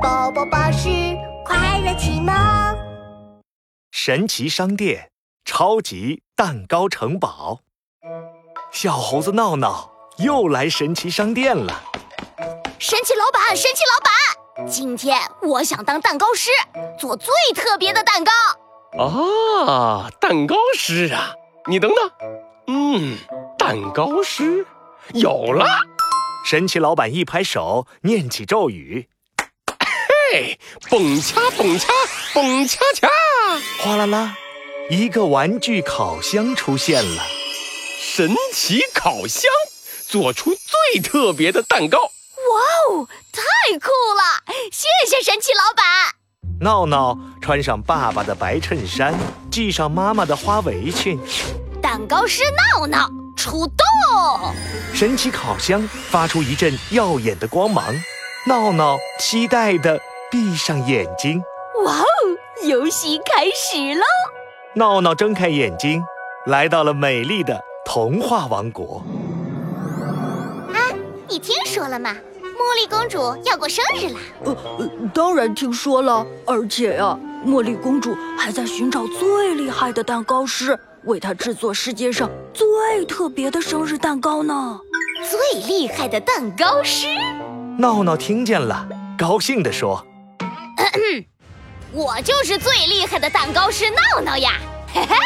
[0.00, 0.88] 宝宝巴士
[1.44, 2.32] 快乐启蒙。
[3.90, 5.10] 神奇商店
[5.44, 7.60] 超级蛋糕城堡，
[8.70, 11.82] 小猴子闹闹又来神奇商店了。
[12.78, 16.50] 神奇老板，神奇老板，今天我想当蛋糕师，
[16.98, 18.32] 做最特别的蛋糕。
[19.02, 21.32] 啊，蛋糕师啊！
[21.66, 22.10] 你等等，
[22.68, 23.16] 嗯，
[23.58, 24.64] 蛋糕师
[25.12, 25.66] 有了。
[26.44, 29.08] 神奇老板一拍手，念起咒语
[30.30, 30.58] ：“嘿，
[30.90, 31.88] 蹦恰蹦恰
[32.34, 33.08] 蹦恰恰！”
[33.80, 34.36] 哗啦啦，
[34.90, 37.22] 一个玩具烤箱出现了。
[37.98, 39.44] 神奇烤箱
[40.06, 41.98] 做出最特别的蛋糕。
[42.02, 42.06] 哇
[42.90, 43.42] 哦，太
[43.78, 44.54] 酷了！
[44.70, 45.84] 谢谢神奇老板。
[46.60, 49.14] 闹闹穿上爸爸的白衬衫，
[49.50, 51.18] 系上妈妈的花围裙。
[51.80, 52.42] 蛋糕师
[52.74, 54.54] 闹闹出动！
[54.94, 57.94] 神奇烤箱发出一阵耀眼的光芒。
[58.46, 61.42] 闹闹期待地闭上眼睛。
[61.84, 62.04] 哇哦，
[62.66, 64.02] 游戏开始喽！
[64.74, 66.02] 闹闹睁开眼睛，
[66.46, 69.02] 来到了美丽的童话王国。
[70.72, 70.76] 啊，
[71.28, 72.14] 你听说了吗？
[72.42, 74.18] 茉莉公主要过生日了！
[74.44, 84.80] 呃，当然听说了，而且呀，茉莉公主还在寻找最厉害的蛋糕师，为她制作世界上最特别的生日蛋糕呢。
[85.30, 87.06] 最厉害的蛋糕师，
[87.78, 90.04] 闹闹听见了，高兴地说
[91.98, 94.52] ：“我就是最厉害的蛋糕师闹闹呀！
[94.94, 95.16] 嘿嘿，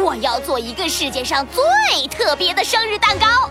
[0.00, 3.50] 我要做一个世界上最特别的生日蛋糕。”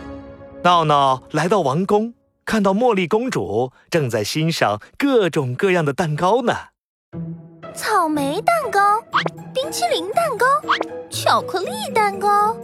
[0.64, 2.14] 闹闹来到王宫。
[2.46, 6.54] 看到茉莉公主正在欣赏各种各样的蛋糕呢，
[7.76, 9.02] 草莓蛋糕、
[9.54, 10.46] 冰淇淋蛋糕、
[11.10, 12.56] 巧克力蛋糕。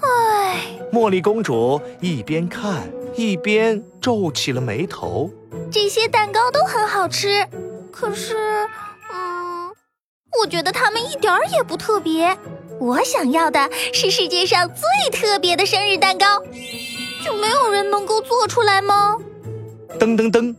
[0.00, 5.28] 唉，茉莉公主一边看一边皱起了眉头。
[5.70, 7.46] 这些蛋糕都很好吃，
[7.90, 8.68] 可是，嗯，
[10.44, 12.36] 我觉得他们一点儿也不特别。
[12.78, 16.38] 我想要的是世界上最特别的生日蛋糕。
[17.24, 19.16] 就没有人能够做出来吗？
[19.98, 20.54] 噔噔噔，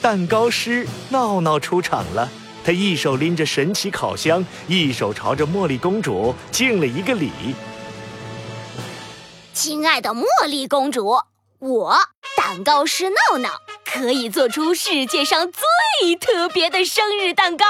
[0.00, 2.30] 蛋糕师闹闹出场了。
[2.64, 7.32] 他一手拎着神奇烤箱，一手朝着茉莉公主敬了一个礼。
[9.52, 11.18] 亲爱的茉莉公主，
[11.58, 11.96] 我
[12.36, 13.50] 蛋糕师闹闹
[13.84, 17.64] 可以做出世界上最特别的生日蛋糕。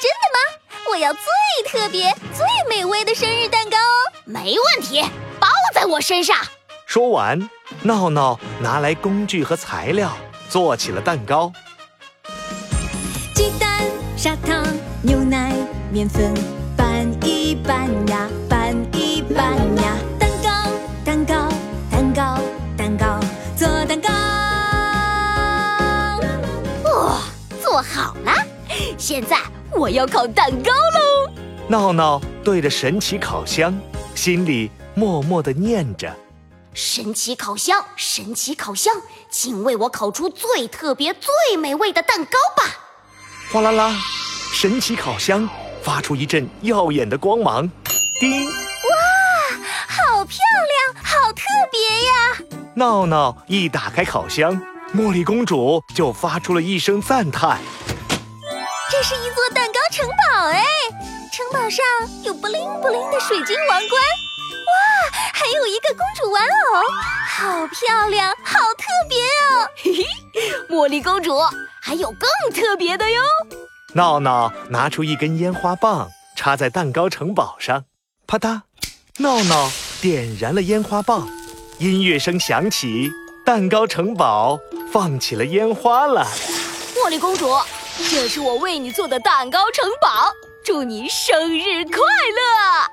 [0.00, 0.38] 真的吗？
[0.90, 1.20] 我要最
[1.70, 4.12] 特别、最美味的生日蛋糕哦！
[4.24, 5.02] 没问题，
[5.38, 6.36] 包在我身上。
[6.86, 7.48] 说完。
[7.82, 10.16] 闹闹拿来工具和材料，
[10.48, 11.52] 做起了蛋糕。
[13.34, 13.84] 鸡蛋、
[14.16, 14.66] 砂糖、
[15.02, 15.52] 牛奶、
[15.92, 16.34] 面粉，
[16.76, 19.96] 拌一拌呀，拌一拌呀。
[20.18, 20.48] 蛋糕，
[21.04, 21.48] 蛋糕，
[21.90, 22.40] 蛋糕，
[22.76, 23.20] 蛋糕，
[23.56, 24.08] 做蛋糕。
[26.90, 27.20] 哇，
[27.62, 28.32] 做好了！
[28.96, 29.36] 现在
[29.78, 31.32] 我要烤蛋糕喽。
[31.68, 33.78] 闹闹对着神奇烤箱，
[34.14, 36.12] 心里默默的念着。
[36.74, 38.92] 神奇烤箱，神奇烤箱，
[39.30, 42.64] 请为我烤出最特别、最美味的蛋糕吧！
[43.52, 43.96] 哗啦啦，
[44.52, 45.48] 神奇烤箱
[45.82, 47.70] 发出一阵耀眼的光芒，
[48.20, 48.46] 叮！
[48.46, 48.52] 哇，
[49.86, 50.38] 好漂
[50.92, 52.58] 亮，好特别呀！
[52.74, 54.60] 闹闹一打开烤箱，
[54.94, 57.58] 茉莉公主就发出了一声赞叹
[59.00, 60.64] ：“这是一座蛋糕城堡哎！
[61.30, 61.86] 城堡上
[62.24, 64.02] 有布灵布灵的水晶王冠。”
[64.66, 66.82] 哇还有一个公主玩偶，
[67.28, 69.70] 好漂亮，好特别哦！
[69.76, 70.04] 嘿嘿，
[70.68, 71.38] 茉莉公主
[71.80, 73.22] 还有更特别的哟。
[73.94, 77.84] 闹闹拿出一根烟花棒，插在蛋糕城堡上，
[78.26, 78.62] 啪嗒，
[79.18, 79.70] 闹闹
[80.02, 81.28] 点燃了烟花棒，
[81.78, 83.12] 音乐声响起，
[83.46, 84.58] 蛋糕城堡
[84.92, 86.26] 放起了烟花了。
[86.96, 87.48] 茉莉公主，
[88.06, 90.32] 这是我为你做的蛋糕城堡，
[90.64, 92.78] 祝你生日快乐！
[92.78, 92.88] 哇！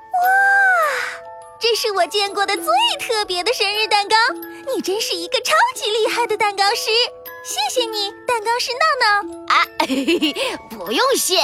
[1.60, 2.64] 这是我见过的最
[2.98, 4.16] 特别的生日蛋糕，
[4.74, 6.90] 你真是一个超级厉害的蛋糕师，
[7.44, 9.64] 谢谢你，蛋糕师闹闹啊！
[10.68, 11.38] 不用谢。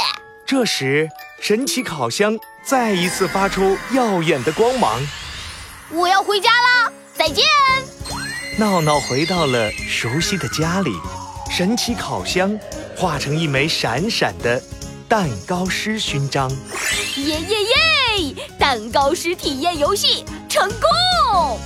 [0.44, 1.08] 这时，
[1.40, 5.00] 神奇烤箱再一次发出耀眼的光芒。
[5.90, 7.44] 我要回家啦，再见。
[8.58, 10.90] 闹闹回到了熟悉的家里，
[11.50, 12.58] 神奇烤箱
[13.02, 14.62] 化成一枚闪闪的
[15.08, 16.48] 蛋糕师勋章。
[17.16, 17.56] 耶耶
[18.30, 18.34] 耶！
[18.60, 21.58] 蛋糕师体验游戏成功。